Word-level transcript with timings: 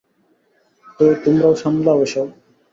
তো 0.97 1.05
তোমরা 1.23 1.47
সামলাও 1.55 1.99
এসব। 2.03 2.27